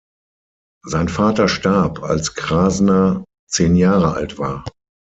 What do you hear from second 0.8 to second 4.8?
Sein Vater starb, als Krasner zehn Jahre alt war.